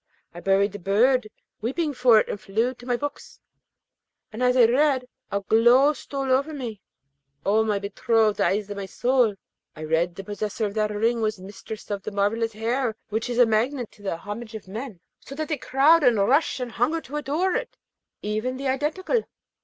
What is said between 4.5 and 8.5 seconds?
I read a glow stole over me. O my betrothed,